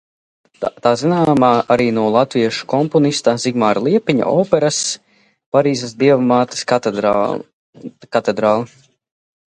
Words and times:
"Tā 0.85 0.93
zināma 1.01 1.49
arī 1.75 1.85
no 1.97 2.05
latviešu 2.15 2.65
komponista 2.73 3.35
Zigmara 3.45 3.85
Liepiņa 3.91 4.33
operas 4.33 4.81
"Parīzes 5.55 5.97
Dievmātes 6.03 6.69
katedrāle"." 6.73 8.63